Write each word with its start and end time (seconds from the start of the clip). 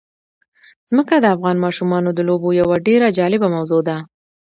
ځمکه 0.89 1.15
د 1.19 1.25
افغان 1.35 1.57
ماشومانو 1.65 2.09
د 2.13 2.19
لوبو 2.29 2.49
یوه 2.61 2.75
ډېره 2.87 3.07
جالبه 3.17 3.47
موضوع 3.55 3.81
ده. 3.89 3.97